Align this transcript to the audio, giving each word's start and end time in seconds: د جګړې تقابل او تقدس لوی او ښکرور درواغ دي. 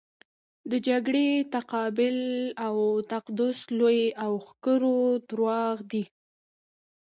د 0.71 0.73
جګړې 0.87 1.29
تقابل 1.55 2.17
او 2.65 2.75
تقدس 3.11 3.57
لوی 3.79 4.01
او 4.23 4.31
ښکرور 4.47 5.11
درواغ 5.29 5.77
دي. 5.91 6.03